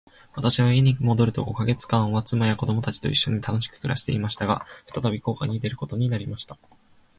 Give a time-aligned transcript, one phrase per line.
[0.33, 4.47] 私は家に戻ると五ヵ月間は、妻や子供たちと一しょに楽しく暮していました。
[4.47, 6.57] が、再び航海に出ることになりました。